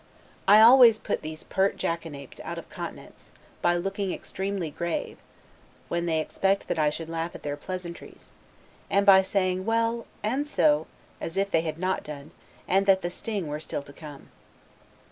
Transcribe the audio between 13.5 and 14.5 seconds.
still to come.